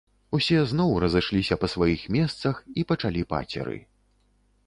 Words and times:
Усе 0.35 0.61
зноў 0.69 0.93
разышліся 1.03 1.57
па 1.65 1.69
сваіх 1.73 2.07
месцах 2.17 2.55
і 2.81 2.87
пачалі 2.93 3.21
пацеры. 3.35 3.77